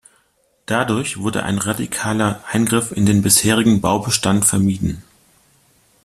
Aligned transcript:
Dadurch 0.65 1.17
wurde 1.19 1.43
ein 1.43 1.59
radikaler 1.59 2.43
Eingriff 2.51 2.91
in 2.91 3.05
den 3.05 3.21
bisherigen 3.21 3.81
Baubestand 3.81 4.45
vermieden. 4.45 5.03